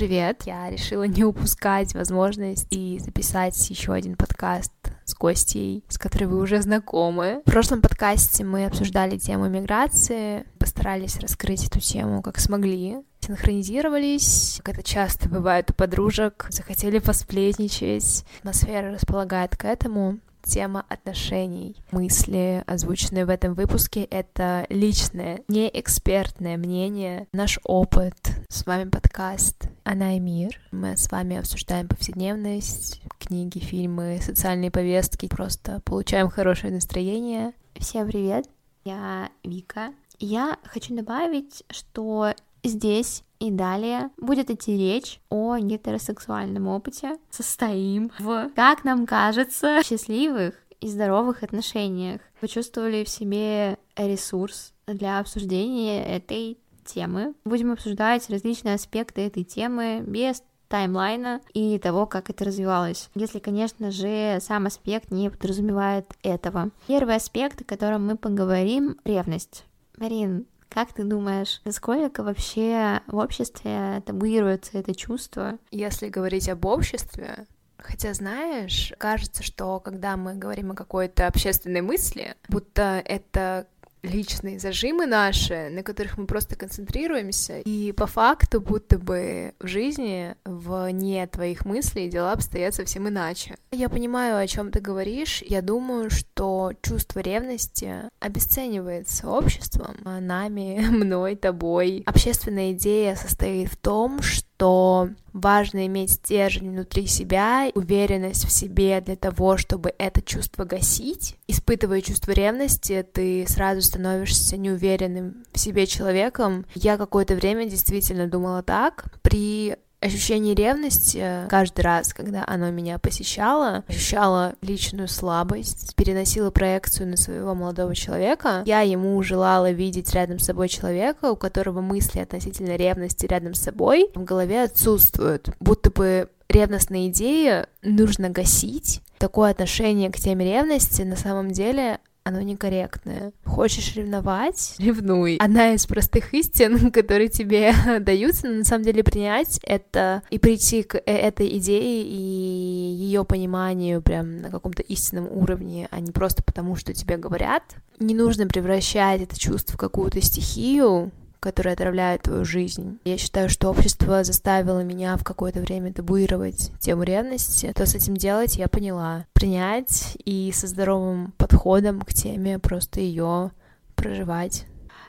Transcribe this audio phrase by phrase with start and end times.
[0.00, 0.44] привет!
[0.46, 4.72] Я решила не упускать возможность и записать еще один подкаст
[5.04, 7.42] с гостей, с которой вы уже знакомы.
[7.44, 14.76] В прошлом подкасте мы обсуждали тему миграции, постарались раскрыть эту тему как смогли, синхронизировались, как
[14.78, 21.76] это часто бывает у подружек, захотели посплетничать, атмосфера располагает к этому тема отношений.
[21.90, 28.16] Мысли, озвученные в этом выпуске, это личное, не экспертное мнение, наш опыт.
[28.48, 30.60] С вами подкаст «Она и мир».
[30.72, 37.52] Мы с вами обсуждаем повседневность, книги, фильмы, социальные повестки, просто получаем хорошее настроение.
[37.76, 38.48] Всем привет,
[38.84, 39.92] я Вика.
[40.18, 47.18] Я хочу добавить, что здесь и далее будет идти речь о гетеросексуальном опыте.
[47.30, 52.20] Состоим в, как нам кажется, счастливых и здоровых отношениях.
[52.40, 57.34] Вы чувствовали в себе ресурс для обсуждения этой темы.
[57.44, 63.10] Будем обсуждать различные аспекты этой темы без таймлайна и того, как это развивалось.
[63.14, 66.70] Если, конечно же, сам аспект не подразумевает этого.
[66.86, 69.64] Первый аспект, о котором мы поговорим— ревность.
[69.96, 75.58] Марин, как ты думаешь, насколько вообще в обществе табуируется это чувство?
[75.70, 77.46] Если говорить об обществе,
[77.82, 83.66] Хотя, знаешь, кажется, что когда мы говорим о какой-то общественной мысли, будто это
[84.02, 90.34] личные зажимы наши, на которых мы просто концентрируемся, и по факту будто бы в жизни,
[90.44, 93.56] вне твоих мыслей, дела обстоят совсем иначе.
[93.70, 95.42] Я понимаю, о чем ты говоришь.
[95.46, 102.02] Я думаю, что чувство ревности обесценивается обществом, нами, мной, тобой.
[102.06, 109.00] Общественная идея состоит в том, что что важно иметь стержень внутри себя, уверенность в себе
[109.00, 111.36] для того, чтобы это чувство гасить.
[111.46, 116.66] Испытывая чувство ревности, ты сразу становишься неуверенным в себе человеком.
[116.74, 119.06] Я какое-то время действительно думала так.
[119.22, 127.16] При ощущение ревности каждый раз, когда оно меня посещало, ощущала личную слабость, переносила проекцию на
[127.16, 128.62] своего молодого человека.
[128.66, 133.60] Я ему желала видеть рядом с собой человека, у которого мысли относительно ревности рядом с
[133.60, 139.02] собой в голове отсутствуют, будто бы ревностные идеи нужно гасить.
[139.18, 143.32] Такое отношение к теме ревности на самом деле оно некорректное.
[143.44, 144.74] Хочешь ревновать?
[144.78, 145.36] Ревнуй.
[145.36, 150.82] Одна из простых истин, которые тебе даются, но на самом деле принять это и прийти
[150.82, 156.42] к э, этой идее и ее пониманию прям на каком-то истинном уровне, а не просто
[156.42, 157.62] потому, что тебе говорят.
[157.98, 162.98] Не нужно превращать это чувство в какую-то стихию, которые отравляют твою жизнь.
[163.04, 167.72] Я считаю, что общество заставило меня в какое-то время табуировать тему ревности.
[167.74, 169.26] То с этим делать я поняла.
[169.32, 173.50] Принять и со здоровым подходом к теме просто ее
[173.96, 174.66] проживать.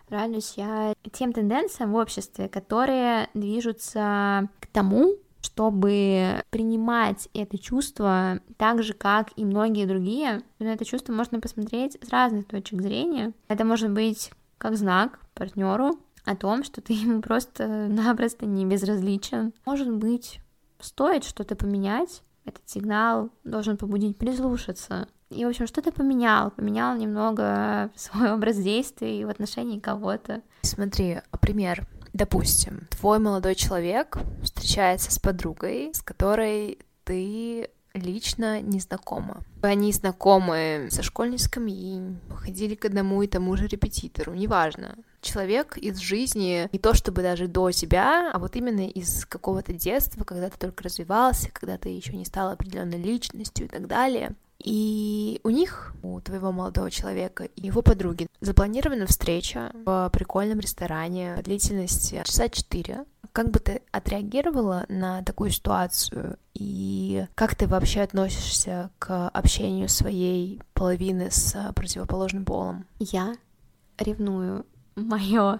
[0.10, 8.84] Радуюсь я тем тенденциям в обществе, которые движутся к тому, чтобы принимать это чувство так
[8.84, 10.42] же, как и многие другие.
[10.60, 13.34] На это чувство можно посмотреть с разных точек зрения.
[13.48, 19.54] Это может быть как знак партнеру, о том, что ты ему просто-напросто не безразличен.
[19.66, 20.40] Может быть,
[20.80, 25.08] стоит что-то поменять, этот сигнал должен побудить прислушаться.
[25.30, 30.42] И, в общем, что-то поменял, поменял немного свой образ действий в отношении кого-то.
[30.64, 31.88] Смотри, пример.
[32.14, 39.42] Допустим, твой молодой человек встречается с подругой, с которой ты лично не знакома.
[39.62, 44.98] Они знакомы со школьной скамьи, ходили к одному и тому же репетитору, неважно.
[45.22, 50.24] Человек из жизни не то чтобы даже до тебя, а вот именно из какого-то детства,
[50.24, 54.36] когда ты только развивался, когда ты еще не стал определенной личностью и так далее.
[54.64, 61.38] И у них, у твоего молодого человека и его подруги, запланирована встреча в прикольном ресторане
[61.44, 63.06] длительности часа четыре.
[63.32, 66.38] Как бы ты отреагировала на такую ситуацию?
[66.54, 72.86] И как ты вообще относишься к общению своей половины с противоположным полом?
[73.00, 73.36] Я
[73.98, 75.60] ревную мое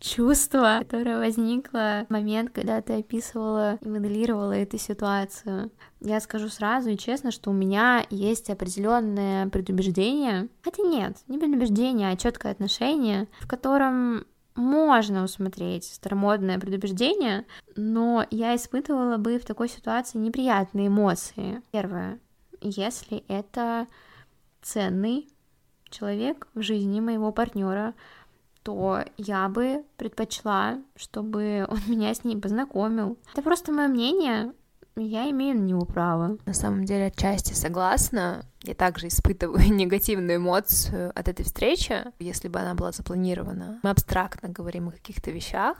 [0.00, 5.70] чувство, которое возникло в момент, когда ты описывала и моделировала эту ситуацию.
[6.00, 12.10] Я скажу сразу и честно, что у меня есть определенное предубеждение, хотя нет, не предубеждение,
[12.10, 14.24] а четкое отношение, в котором
[14.58, 17.46] можно усмотреть старомодное предубеждение,
[17.76, 21.62] но я испытывала бы в такой ситуации неприятные эмоции.
[21.70, 22.18] Первое,
[22.60, 23.86] если это
[24.60, 25.28] ценный
[25.88, 27.94] человек в жизни моего партнера,
[28.64, 33.16] то я бы предпочла, чтобы он меня с ней познакомил.
[33.32, 34.52] Это просто мое мнение,
[35.04, 36.38] я имею на него право.
[36.46, 38.44] На самом деле, отчасти согласна.
[38.62, 43.80] Я также испытываю негативную эмоцию от этой встречи, если бы она была запланирована.
[43.82, 45.76] Мы абстрактно говорим о каких-то вещах,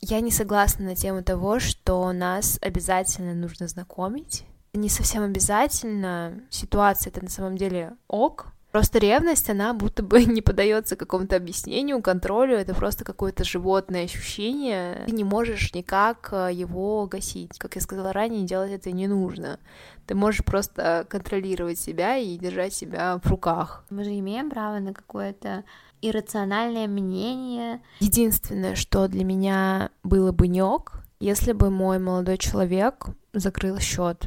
[0.00, 4.44] Я не согласна на тему того, что нас обязательно нужно знакомить.
[4.72, 6.40] Не совсем обязательно.
[6.50, 12.00] Ситуация это на самом деле ок, Просто ревность, она будто бы не поддается какому-то объяснению,
[12.00, 15.04] контролю, это просто какое-то животное ощущение.
[15.06, 17.58] Ты не можешь никак э, его гасить.
[17.58, 19.60] Как я сказала ранее, делать это не нужно.
[20.06, 23.84] Ты можешь просто контролировать себя и держать себя в руках.
[23.90, 25.64] Мы же имеем право на какое-то
[26.00, 27.82] иррациональное мнение.
[28.00, 34.24] Единственное, что для меня было бы нёк, если бы мой молодой человек закрыл счет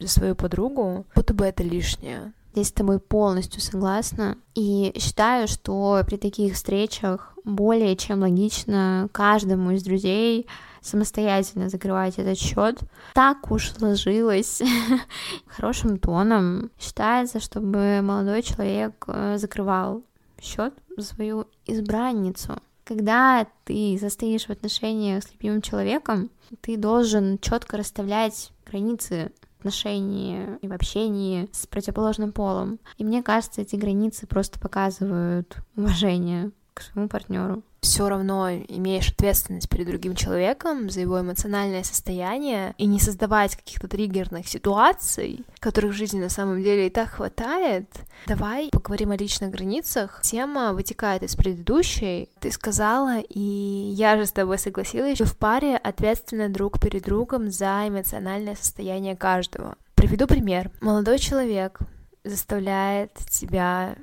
[0.00, 2.32] за свою подругу, будто бы это лишнее.
[2.54, 4.38] Здесь с тобой полностью согласна.
[4.54, 10.46] И считаю, что при таких встречах более чем логично каждому из друзей
[10.80, 12.78] самостоятельно закрывать этот счет.
[13.12, 14.62] Так уж сложилось
[15.48, 16.70] хорошим тоном.
[16.78, 20.04] Считается, чтобы молодой человек э, закрывал
[20.40, 22.58] счет свою избранницу.
[22.84, 26.30] Когда ты состоишь в отношениях с любимым человеком,
[26.60, 29.32] ты должен четко расставлять границы
[29.64, 32.78] отношении и в общении с противоположным полом.
[32.98, 37.62] И мне кажется, эти границы просто показывают уважение к своему партнеру.
[37.84, 43.88] Все равно имеешь ответственность перед другим человеком за его эмоциональное состояние и не создавать каких-то
[43.88, 47.84] триггерных ситуаций, которых в жизни на самом деле и так хватает.
[48.26, 50.22] Давай поговорим о личных границах.
[50.22, 52.30] Тема вытекает из предыдущей.
[52.40, 57.50] Ты сказала, и я же с тобой согласилась, что в паре ответственны друг перед другом
[57.50, 59.76] за эмоциональное состояние каждого.
[59.94, 60.70] Приведу пример.
[60.80, 61.80] Молодой человек
[62.24, 63.96] заставляет тебя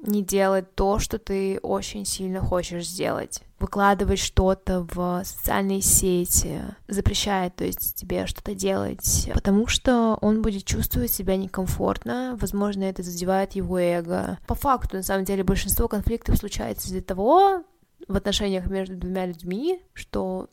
[0.00, 3.42] не делать то, что ты очень сильно хочешь сделать.
[3.58, 10.64] Выкладывать что-то в социальные сети, запрещает, то есть тебе что-то делать, потому что он будет
[10.64, 14.38] чувствовать себя некомфортно, возможно, это задевает его эго.
[14.46, 17.64] По факту, на самом деле, большинство конфликтов случается из-за того,
[18.06, 20.48] в отношениях между двумя людьми, что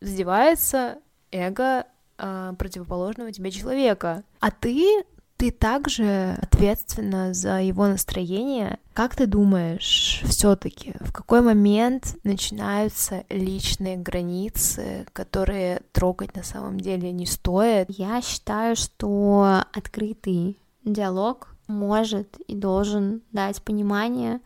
[0.00, 0.98] задевается
[1.30, 1.86] эго
[2.18, 4.22] э, противоположного тебе человека.
[4.40, 5.04] А ты
[5.40, 8.78] ты также ответственна за его настроение.
[8.92, 17.10] Как ты думаешь, все-таки в какой момент начинаются личные границы, которые трогать на самом деле
[17.10, 17.86] не стоит?
[17.88, 24.40] Я считаю, что открытый диалог может и должен дать понимание,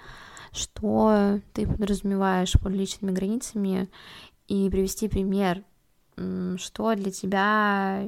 [0.52, 3.88] что ты подразумеваешь под личными границами,
[4.46, 5.64] и привести пример,
[6.56, 8.05] что для тебя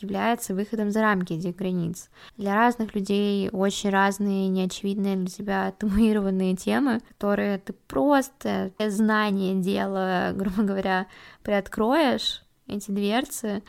[0.00, 2.10] является выходом за рамки этих границ.
[2.36, 10.32] Для разных людей очень разные, неочевидные для тебя табуированные темы, которые ты просто знание дела,
[10.34, 11.06] грубо говоря,
[11.42, 13.62] приоткроешь эти дверцы,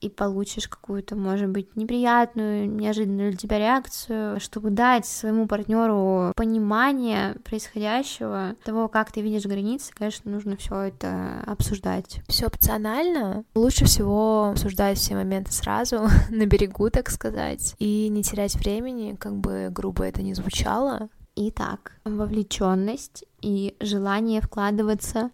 [0.00, 7.36] и получишь какую-то, может быть, неприятную, неожиданную для тебя реакцию, чтобы дать своему партнеру понимание
[7.44, 12.20] происходящего, того, как ты видишь границы, конечно, нужно все это обсуждать.
[12.28, 13.44] Все опционально.
[13.54, 19.36] Лучше всего обсуждать все моменты сразу, на берегу, так сказать, и не терять времени, как
[19.36, 21.08] бы грубо это ни звучало.
[21.36, 25.30] Итак, вовлеченность и желание вкладываться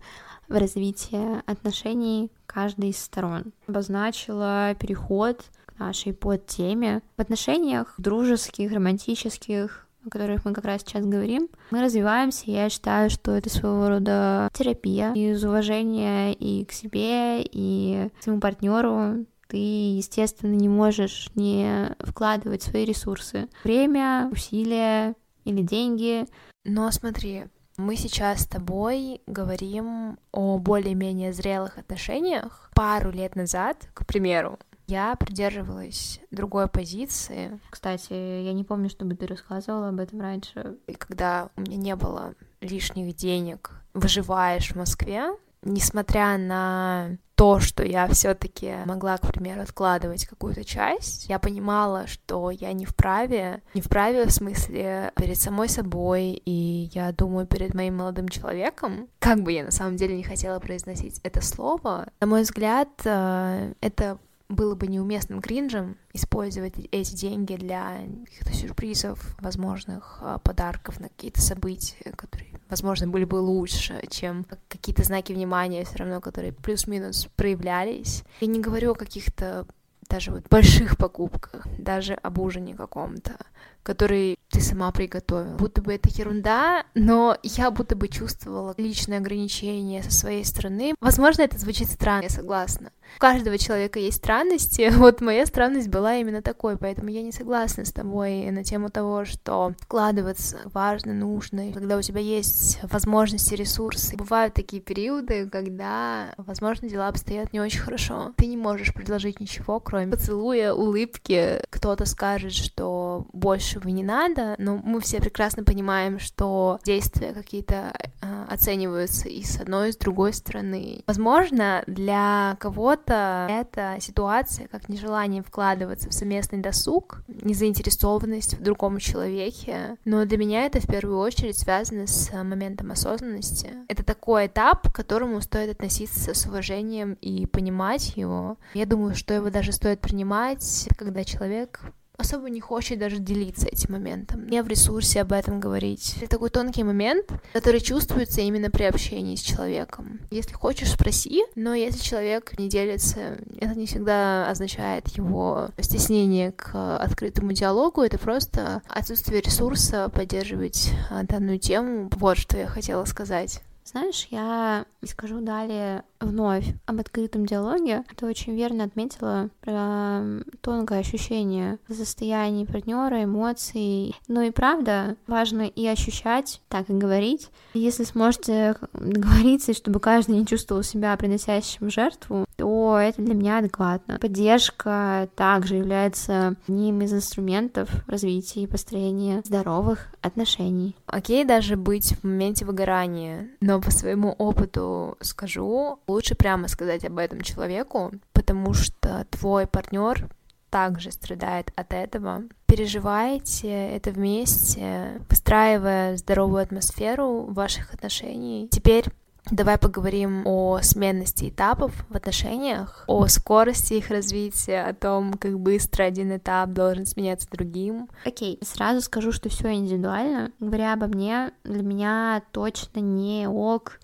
[0.48, 3.52] в развитие отношений каждой из сторон.
[3.66, 7.02] Обозначила переход к нашей подтеме.
[7.16, 13.10] В отношениях дружеских, романтических, о которых мы как раз сейчас говорим, мы развиваемся, я считаю,
[13.10, 19.56] что это своего рода терапия из уважения и к себе, и к своему партнеру, ты,
[19.56, 23.48] естественно, не можешь не вкладывать свои ресурсы.
[23.64, 26.26] Время, усилия или деньги.
[26.64, 27.44] Но смотри,
[27.76, 32.70] мы сейчас с тобой говорим о более-менее зрелых отношениях.
[32.74, 37.58] Пару лет назад, к примеру, я придерживалась другой позиции.
[37.70, 40.76] Кстати, я не помню, чтобы ты рассказывала об этом раньше.
[40.86, 45.30] И когда у меня не было лишних денег, выживаешь в Москве,
[45.62, 52.50] несмотря на то, что я все-таки могла, к примеру, откладывать какую-то часть, я понимала, что
[52.50, 57.98] я не вправе, не вправе в смысле перед самой собой, и я думаю, перед моим
[57.98, 62.42] молодым человеком, как бы я на самом деле не хотела произносить это слово, на мой
[62.42, 70.38] взгляд, э, это было бы неуместным кринжем использовать эти деньги для каких-то сюрпризов, возможных а,
[70.38, 76.20] подарков на какие-то события, которые, возможно, были бы лучше, чем какие-то знаки внимания все равно,
[76.20, 78.24] которые плюс-минус проявлялись.
[78.40, 79.66] Я не говорю о каких-то
[80.08, 83.36] даже вот больших покупках, даже об ужине каком-то,
[83.82, 85.56] который ты сама приготовила.
[85.56, 90.94] Будто бы это ерунда, но я будто бы чувствовала личные ограничения со своей стороны.
[91.00, 92.90] Возможно, это звучит странно, я согласна.
[93.16, 94.92] У каждого человека есть странности.
[95.06, 99.24] Вот моя странность была именно такой, поэтому я не согласна с тобой на тему того,
[99.24, 104.16] что вкладываться важно, нужно, и когда у тебя есть возможности, ресурсы.
[104.16, 108.32] Бывают такие периоды, когда, возможно, дела обстоят не очень хорошо.
[108.36, 111.60] Ты не можешь предложить ничего, кроме поцелуя, улыбки.
[111.70, 118.44] Кто-то скажет, что большего не надо, но мы все прекрасно понимаем, что действия какие-то э,
[118.48, 121.02] оцениваются и с одной, и с другой стороны.
[121.06, 129.96] Возможно, для кого-то эта ситуация как нежелание вкладываться в совместный досуг, незаинтересованность в другом человеке,
[130.04, 133.70] но для меня это в первую очередь связано с моментом осознанности.
[133.88, 138.56] Это такой этап, к которому стоит относиться с уважением и понимать его.
[138.74, 141.80] Я думаю, что его даже стоит принимать, когда человек
[142.18, 146.16] особо не хочет даже делиться этим моментом, не в ресурсе об этом говорить.
[146.18, 150.20] Это такой тонкий момент, который чувствуется именно при общении с человеком.
[150.30, 156.96] Если хочешь, спроси, но если человек не делится, это не всегда означает его стеснение к
[156.98, 162.10] открытому диалогу, это просто отсутствие ресурса поддерживать а, данную тему.
[162.16, 163.62] Вот что я хотела сказать.
[163.84, 168.04] Знаешь, я скажу далее вновь об открытом диалоге.
[168.16, 170.22] Ты очень верно отметила про
[170.60, 174.14] тонкое ощущение состояния партнера, эмоций.
[174.28, 177.50] Но и правда, важно и ощущать, так и говорить.
[177.74, 184.18] Если сможете договориться, чтобы каждый не чувствовал себя приносящим жертву, то это для меня адекватно.
[184.18, 190.96] Поддержка также является одним из инструментов развития и построения здоровых отношений.
[191.06, 197.18] Окей даже быть в моменте выгорания, но по своему опыту скажу, лучше прямо сказать об
[197.18, 200.28] этом человеку, потому что твой партнер
[200.70, 202.42] также страдает от этого.
[202.66, 208.68] Переживайте это вместе, выстраивая здоровую атмосферу ваших отношений.
[208.70, 209.04] Теперь
[209.50, 216.02] Давай поговорим о сменности этапов в отношениях, о скорости их развития, о том, как быстро
[216.02, 218.08] один этап должен сменяться другим.
[218.24, 218.66] Окей, okay.
[218.66, 220.50] сразу скажу, что все индивидуально.
[220.58, 224.00] Говоря обо мне, для меня точно не ок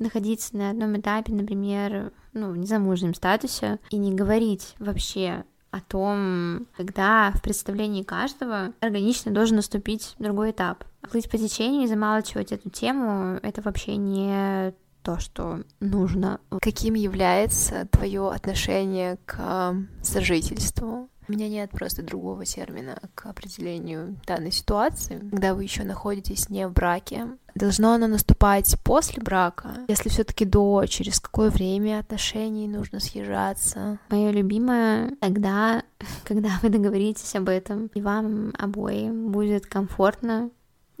[0.00, 6.66] находиться на одном этапе, например, ну, в незамужнем статусе, и не говорить вообще о том,
[6.76, 10.84] когда в представлении каждого органично должен наступить другой этап.
[11.10, 16.40] Плыть по течению и замалчивать эту тему— это вообще не то, что нужно.
[16.60, 21.08] Каким является твое отношение к сожительству?
[21.30, 25.18] У меня нет просто другого термина к определению данной ситуации.
[25.30, 29.84] Когда вы еще находитесь не в браке, должно оно наступать после брака?
[29.86, 34.00] Если все-таки до, через какое время отношений нужно съезжаться?
[34.08, 35.84] Мое любимое тогда,
[36.24, 40.50] когда вы договоритесь об этом, и вам обоим будет комфортно.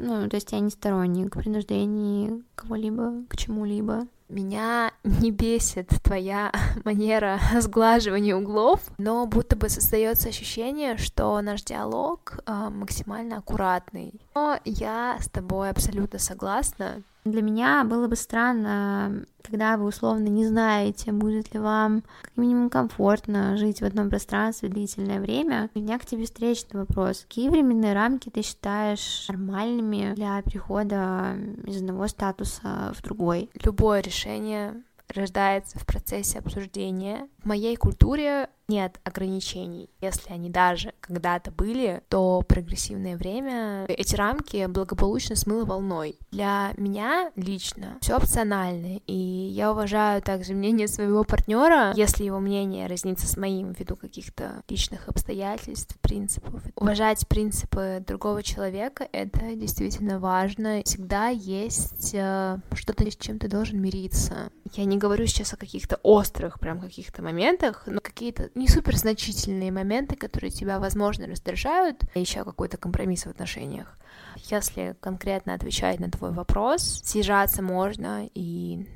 [0.02, 4.06] Ну, то есть я не сторонник принуждений кого-либо к чему-либо.
[4.30, 6.52] Меня не бесит твоя
[6.84, 14.14] манера сглаживания углов, но будто бы создается ощущение, что наш диалог э, максимально аккуратный.
[14.34, 17.02] Но я с тобой абсолютно согласна.
[17.24, 22.70] Для меня было бы странно, когда вы условно не знаете, будет ли вам как минимум
[22.70, 25.68] комфортно жить в одном пространстве длительное время.
[25.74, 27.26] У меня к тебе встречный вопрос.
[27.28, 31.36] Какие временные рамки ты считаешь нормальными для перехода
[31.66, 33.50] из одного статуса в другой?
[33.62, 34.82] Любое решение
[35.14, 37.28] рождается в процессе обсуждения.
[37.42, 39.90] В моей культуре нет ограничений.
[40.00, 46.18] Если они даже когда-то были, то прогрессивное время эти рамки благополучно смыло волной.
[46.30, 52.86] Для меня лично все опционально, и я уважаю также мнение своего партнера, если его мнение
[52.86, 56.62] разнится с моим ввиду каких-то личных обстоятельств, принципов.
[56.76, 60.82] Уважать принципы другого человека— это действительно важно.
[60.84, 64.50] Всегда есть э, что-то, с чем ты должен мириться.
[64.74, 69.72] Я не говорю сейчас о каких-то острых прям каких-то моментах, но какие-то не супер значительные
[69.72, 73.98] моменты, которые тебя, возможно, раздражают, еще какой-то компромисс в отношениях.
[74.36, 78.86] Если конкретно отвечать на твой вопрос, съезжаться можно и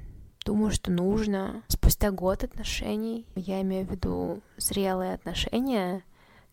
[0.45, 1.63] думаю, что нужно.
[1.69, 6.03] Спустя год отношений, я имею в виду зрелые отношения,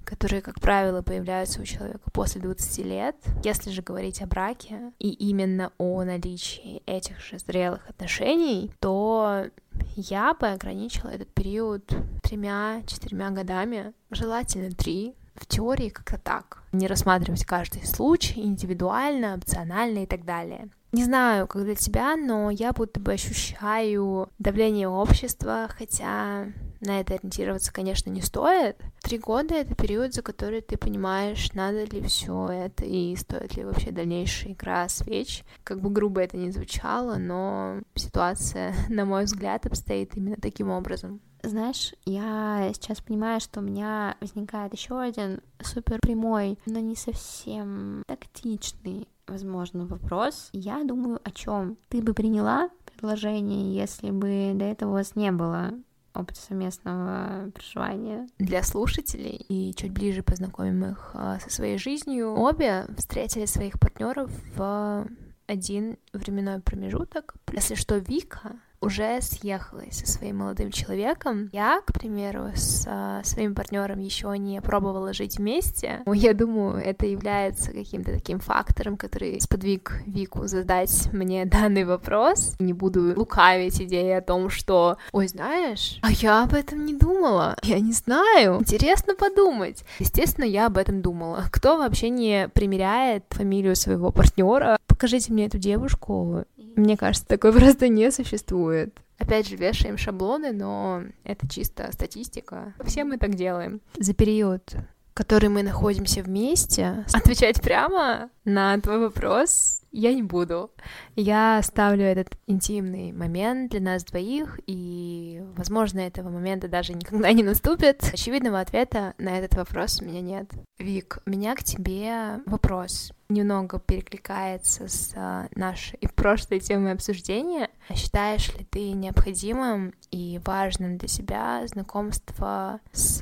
[0.05, 3.15] которые, как правило, появляются у человека после 20 лет.
[3.43, 9.47] Если же говорить о браке и именно о наличии этих же зрелых отношений, то
[9.95, 11.85] я бы ограничила этот период
[12.23, 16.63] тремя-четырьмя годами, желательно три, в теории как-то так.
[16.71, 20.69] Не рассматривать каждый случай индивидуально, опционально и так далее.
[20.91, 26.47] Не знаю, как для тебя, но я будто бы ощущаю давление общества, хотя
[26.81, 28.75] на это ориентироваться, конечно, не стоит.
[29.01, 33.63] Три года— это период, за который ты понимаешь, надо ли все это и стоит ли
[33.63, 35.43] вообще дальнейшая игра свеч.
[35.63, 41.21] Как бы грубо это ни звучало, но ситуация, на мой взгляд, обстоит именно таким образом.
[41.43, 48.03] Знаешь, я сейчас понимаю, что у меня возникает еще один супер прямой, но не совсем
[48.07, 50.49] тактичный, возможно, вопрос.
[50.53, 55.31] Я думаю, о чем ты бы приняла предложение, если бы до этого у вас не
[55.31, 55.73] было
[56.13, 58.27] опыта совместного проживания.
[58.37, 64.29] Для слушателей и чуть ближе познакомим их а, со своей жизнью, обе встретили своих партнеров
[64.55, 65.07] в
[65.47, 67.35] один временной промежуток.
[67.51, 71.49] Если что, Вика уже съехалась со своим молодым человеком.
[71.53, 76.01] Я, к примеру, с а, своим партнером еще не пробовала жить вместе.
[76.11, 82.55] Я думаю, это является каким-то таким фактором, который сподвиг Вику задать мне данный вопрос.
[82.59, 87.55] Не буду лукавить идеей о том, что, ой, знаешь, а я об этом не думала.
[87.61, 88.59] Я не знаю.
[88.59, 89.83] Интересно подумать.
[89.99, 91.45] Естественно, я об этом думала.
[91.51, 94.77] Кто вообще не примеряет фамилию своего партнера?
[94.87, 98.97] Покажите мне эту девушку, мне кажется, такой просто не существует.
[99.17, 102.73] Опять же, вешаем шаблоны, но это чисто статистика.
[102.85, 103.81] Все мы так делаем.
[103.99, 104.75] За период,
[105.21, 110.71] который мы находимся вместе, отвечать прямо на твой вопрос я не буду.
[111.15, 117.43] Я ставлю этот интимный момент для нас двоих, и, возможно, этого момента даже никогда не
[117.43, 118.03] наступит.
[118.13, 120.49] Очевидного ответа на этот вопрос у меня нет.
[120.79, 123.11] Вик, у меня к тебе вопрос.
[123.29, 127.69] Немного перекликается с а, нашей прошлой темой обсуждения.
[127.93, 133.21] Считаешь ли ты необходимым и важным для себя знакомство с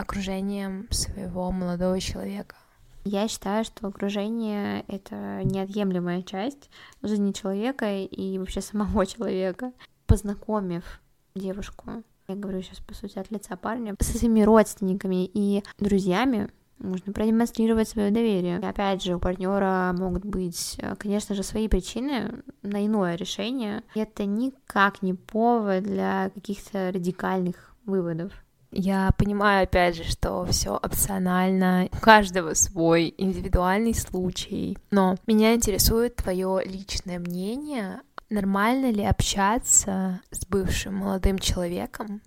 [0.00, 2.56] окружением своего молодого человека?
[3.04, 6.70] Я считаю, что окружение— это неотъемлемая часть
[7.02, 9.72] жизни человека и вообще самого человека.
[10.06, 11.00] Познакомив
[11.34, 17.12] девушку, я говорю сейчас, по сути, от лица парня, со своими родственниками и друзьями, можно
[17.12, 18.58] продемонстрировать свое доверие.
[18.60, 23.82] И опять же, у партнера могут быть, конечно же, свои причины на иное решение.
[23.94, 28.32] И это никак не повод для каких-то радикальных выводов.
[28.72, 34.78] Я понимаю, опять же, что все опционально, у каждого свой индивидуальный случай.
[34.90, 38.00] Но меня интересует твое личное мнение.
[38.28, 42.20] Нормально ли общаться с бывшим молодым человеком?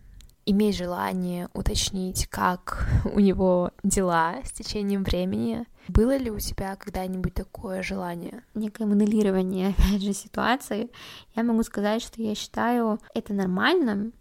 [0.46, 5.66] Иметь желание уточнить, как у него дела с течением времени.
[5.88, 8.44] Было ли у тебя когда-нибудь такое желание?
[8.54, 10.90] Некое моделирование, опять же, ситуации.
[11.36, 14.12] Я могу сказать, что я считаю это нормальным,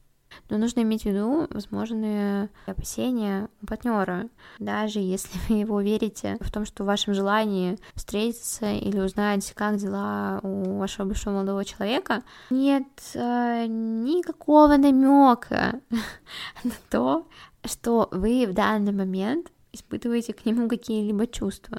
[0.48, 4.28] но нужно иметь в виду возможные опасения у партнера.
[4.58, 9.76] Даже если вы его верите в том, что в вашем желании встретиться или узнать, как
[9.76, 15.80] дела у вашего бывшего молодого человека, нет э, никакого намека
[16.64, 17.26] на то,
[17.64, 21.78] что вы в данный момент испытываете к нему какие-либо чувства.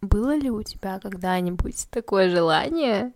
[0.00, 3.12] Было ли у тебя когда-нибудь такое желание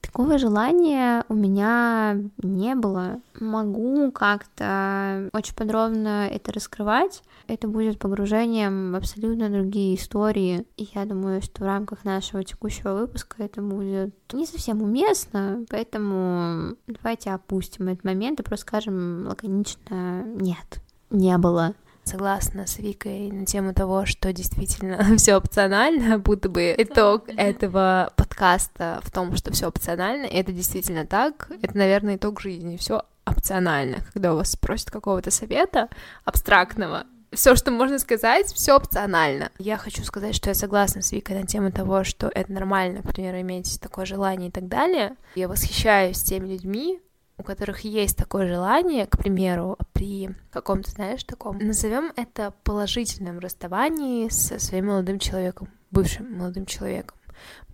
[0.00, 3.20] Такого желания у меня не было.
[3.40, 7.22] Могу как-то очень подробно это раскрывать.
[7.48, 10.66] Это будет погружением в абсолютно другие истории.
[10.76, 16.76] И я думаю, что в рамках нашего текущего выпуска это будет не совсем уместно, поэтому
[16.86, 23.46] давайте опустим этот момент и просто скажем лаконично «нет, не было» согласна с Викой на
[23.46, 29.68] тему того, что действительно все опционально, будто бы итог этого подкаста в том, что все
[29.68, 31.50] опционально, и это действительно так.
[31.62, 32.76] Это, наверное, итог жизни.
[32.76, 33.98] Все опционально.
[34.12, 35.88] Когда у вас спросят какого-то совета
[36.24, 39.50] абстрактного, все, что можно сказать, все опционально.
[39.58, 43.12] Я хочу сказать, что я согласна с Викой на тему того, что это нормально, к
[43.12, 45.16] примеру, иметь такое желание и так далее.
[45.34, 47.00] Я восхищаюсь теми людьми,
[47.36, 54.28] у которых есть такое желание, к примеру, при каком-то, знаешь, таком, назовем это положительном расставании
[54.28, 57.18] со своим молодым человеком, бывшим молодым человеком,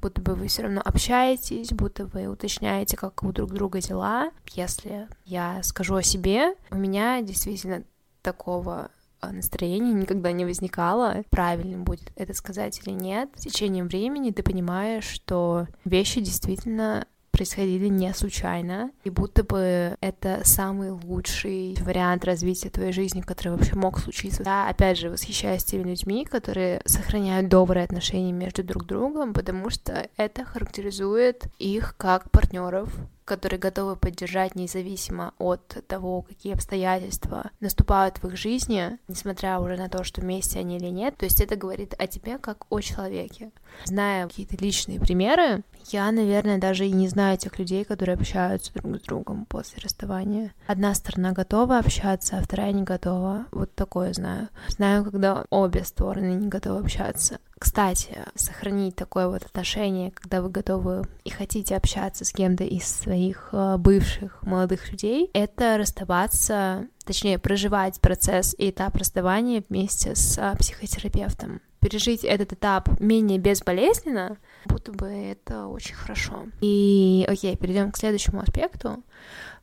[0.01, 4.31] будто бы вы все равно общаетесь, будто вы уточняете, как у друг друга дела.
[4.53, 7.85] Если я скажу о себе, у меня действительно
[8.23, 13.31] такого а, настроения никогда не возникало, правильно будет это сказать или нет.
[13.37, 20.41] С течением времени ты понимаешь, что вещи действительно происходили не случайно, и будто бы это
[20.45, 24.43] самый лучший вариант развития твоей жизни, который вообще мог случиться.
[24.45, 30.09] Я, опять же, восхищаюсь теми людьми, которые сохраняют добрые отношения между друг другом, потому что
[30.17, 32.93] это характеризует их как партнеров,
[33.31, 39.89] которые готовы поддержать независимо от того, какие обстоятельства наступают в их жизни, несмотря уже на
[39.89, 41.17] то, что вместе они или нет.
[41.17, 43.53] То есть это говорит о тебе как о человеке.
[43.85, 45.63] Зная какие-то личные примеры,
[45.93, 50.53] я, наверное, даже и не знаю тех людей, которые общаются друг с другом после расставания.
[50.67, 53.47] Одна сторона готова общаться, а вторая не готова.
[53.53, 54.49] Вот такое знаю.
[54.67, 57.39] Знаю, когда обе стороны не готовы общаться.
[57.61, 63.51] Кстати, сохранить такое вот отношение, когда вы готовы и хотите общаться с кем-то из своих
[63.53, 70.57] э, бывших молодых людей, это расставаться, точнее, проживать процесс и этап расставания вместе с э,
[70.59, 71.61] психотерапевтом.
[71.81, 76.47] Пережить этот этап менее безболезненно, будто бы это очень хорошо.
[76.63, 79.03] И окей, перейдем к следующему аспекту.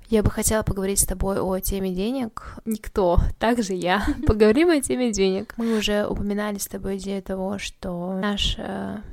[0.10, 2.56] Я бы хотела поговорить с тобой о теме денег.
[2.64, 4.06] Никто, также я.
[4.28, 5.54] Поговорим о теме денег.
[5.58, 9.04] Мы уже упоминали с тобой идею того, что наше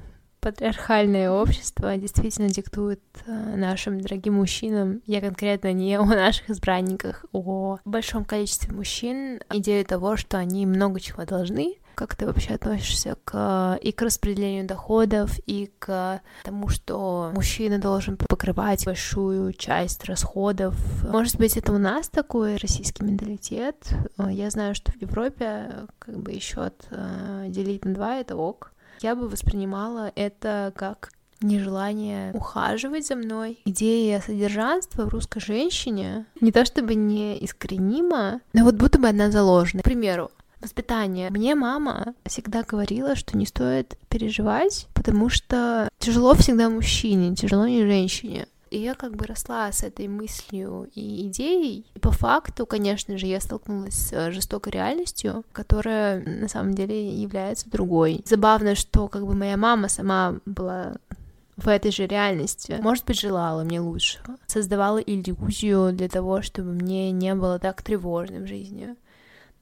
[0.45, 7.79] патриархальное общество действительно диктует э, нашим дорогим мужчинам, я конкретно не о наших избранниках, о
[7.87, 13.79] большом количестве мужчин, идею того, что они много чего должны, как ты вообще относишься к
[13.81, 20.75] и к распределению доходов, и к тому, что мужчина должен покрывать большую часть расходов?
[21.09, 23.77] Может быть, это у нас такой российский менталитет?
[24.19, 28.73] Я знаю, что в Европе как бы счет э, делить на два— это ок.
[29.01, 33.61] Я бы воспринимала это как нежелание ухаживать за мной.
[33.65, 39.31] Идея содержанства в русской женщине не то чтобы не искоренима, но вот будто бы она
[39.31, 39.83] заложена.
[39.83, 40.31] К примеру,
[40.65, 41.31] воспитание.
[41.31, 47.87] Мне мама всегда говорила, что не стоит переживать, потому что тяжело всегда мужчине, тяжело не
[47.87, 48.47] женщине.
[48.71, 51.87] И я как бы росла с этой мыслью и идеей.
[51.95, 57.71] И по факту, конечно же, я столкнулась с жестокой реальностью, которая на самом деле является
[57.71, 58.23] другой.
[58.25, 60.97] Забавно, что как бы моя мама сама была
[61.57, 67.13] в этой же реальности, может быть, желала мне лучшего, создавала иллюзию для того, чтобы мне
[67.13, 68.97] не было так тревожно в жизни.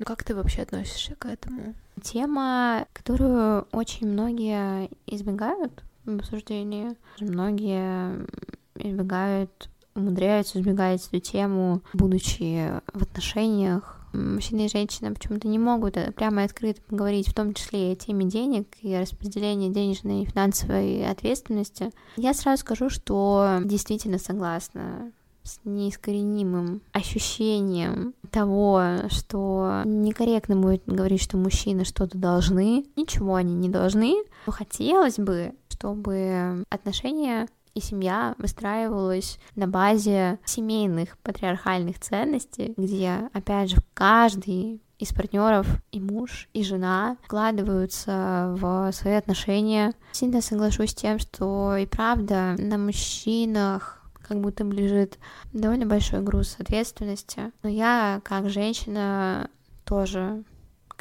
[0.03, 1.77] Ну как ты вообще относишься к этому?
[2.03, 6.97] Тема, которую очень многие избегают в обсуждении.
[7.21, 8.27] Многие
[8.75, 14.01] избегают, умудряются избегать эту тему, будучи в отношениях.
[14.13, 17.97] Мужчина и женщина почему-то не могут прямо и открыто поговорить, в том числе и о
[17.97, 21.93] теме денег и распределении денежной и финансовой ответственности.
[22.17, 25.13] Я сразу скажу, что действительно согласна
[25.45, 32.87] с неискоренимым ощущением того, что некорректно будет говорить, что мужчины что-то должны.
[32.97, 34.17] Ничего они не должны.
[34.47, 43.71] Но хотелось бы, чтобы отношения и семья выстраивалась на базе семейных патриархальных ценностей, где, опять
[43.71, 49.95] же, каждый из партнеров и муж, и жена вкладываются в свои отношения.
[50.13, 54.02] Сильно соглашусь с тем, что и правда на мужчинах
[54.33, 55.19] как будто бы лежит
[55.53, 57.53] довольно большой груз ответственности.
[57.63, 59.51] Но я, как женщина,
[59.85, 60.43] тоже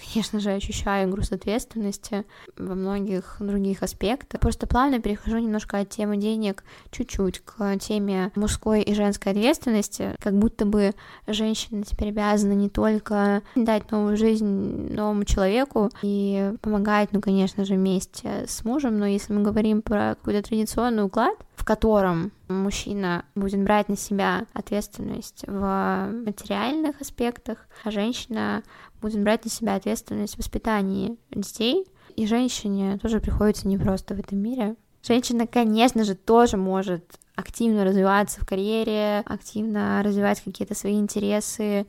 [0.02, 2.26] конечно же, ощущаю груз ответственности
[2.58, 4.40] во многих других аспектах.
[4.40, 10.38] Просто плавно перехожу немножко от темы денег чуть-чуть к теме мужской и женской ответственности, как
[10.38, 10.94] будто бы
[11.28, 17.76] женщина теперь обязана не только дать новую жизнь новому человеку и помогать, ну, конечно же,
[17.76, 23.64] вместе с мужем, но если мы говорим про какой-то традиционный уклад, в котором мужчина будет
[23.64, 28.64] брать на себя ответственность в материальных аспектах, а женщина
[29.02, 31.86] будет брать на себя ответственность в воспитании детей.
[32.16, 34.76] И женщине тоже приходится непросто в этом мире.
[35.04, 37.04] Женщина, конечно же, тоже может
[37.36, 41.88] активно развиваться в карьере, активно развивать какие-то свои интересы,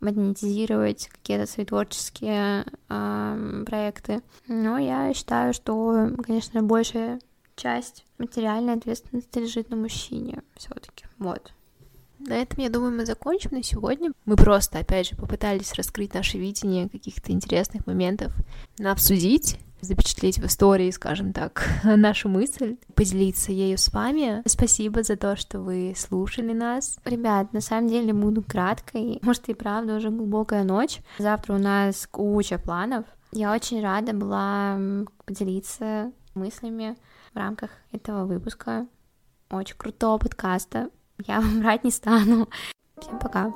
[0.00, 4.22] монетизировать какие-то свои творческие э, проекты.
[4.46, 7.18] Но я считаю, что, конечно, большая
[7.56, 11.06] часть материальной ответственности лежит на мужчине все-таки.
[11.18, 11.52] Вот.
[12.26, 14.12] На этом, я думаю, мы закончим на сегодня.
[14.24, 18.32] Мы просто, опять же, попытались раскрыть наше видение каких-то интересных моментов,
[18.82, 24.42] обсудить, запечатлеть в истории, скажем так, нашу мысль, поделиться ею с вами.
[24.46, 26.98] Спасибо за то, что вы слушали нас.
[27.04, 29.18] Ребят, на самом деле буду краткой.
[29.22, 31.00] Может, и правда уже глубокая ночь.
[31.18, 33.04] Завтра у нас куча планов.
[33.32, 34.78] Я очень рада была
[35.26, 36.96] поделиться мыслями
[37.34, 38.86] в рамках этого выпуска
[39.50, 40.88] очень крутого подкаста.
[41.26, 42.48] Я вам врать не стану.
[43.00, 43.52] Всем пока.